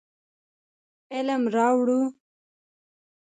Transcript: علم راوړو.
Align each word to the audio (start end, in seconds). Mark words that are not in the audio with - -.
علم 1.15 1.43
راوړو. 1.55 2.01